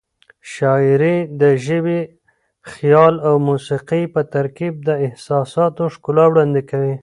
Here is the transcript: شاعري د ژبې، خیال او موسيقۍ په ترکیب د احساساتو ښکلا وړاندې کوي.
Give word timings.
شاعري 0.53 1.15
د 1.41 1.43
ژبې، 1.65 1.99
خیال 2.71 3.13
او 3.27 3.33
موسيقۍ 3.49 4.03
په 4.13 4.21
ترکیب 4.33 4.73
د 4.87 4.89
احساساتو 5.05 5.83
ښکلا 5.93 6.25
وړاندې 6.29 6.61
کوي. 6.69 6.89